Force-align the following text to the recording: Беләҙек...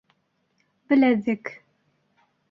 Беләҙек... 0.93 1.51